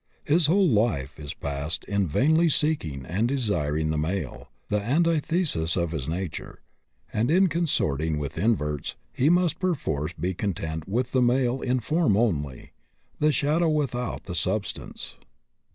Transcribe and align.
His 0.23 0.47
whole 0.47 0.67
life 0.67 1.19
is 1.19 1.35
passed 1.35 1.83
in 1.85 2.07
vainly 2.07 2.49
seeking 2.49 3.05
and 3.05 3.27
desiring 3.27 3.91
the 3.91 3.99
male, 3.99 4.49
the 4.67 4.81
antithesis 4.81 5.75
of 5.77 5.91
his 5.91 6.07
nature, 6.07 6.63
and 7.13 7.29
in 7.29 7.47
consorting 7.47 8.17
with 8.17 8.35
inverts 8.35 8.95
he 9.13 9.29
must 9.29 9.59
perforce 9.59 10.13
be 10.13 10.33
content 10.33 10.87
with 10.89 11.11
the 11.11 11.21
male 11.21 11.61
in 11.61 11.81
form 11.81 12.17
only, 12.17 12.71
the 13.19 13.31
shadow 13.31 13.69
without 13.69 14.23
the 14.23 14.33
substance. 14.33 15.17